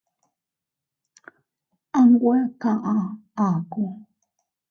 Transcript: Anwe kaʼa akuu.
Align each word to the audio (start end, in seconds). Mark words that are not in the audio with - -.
Anwe 1.99 2.35
kaʼa 2.61 2.95
akuu. 3.45 3.91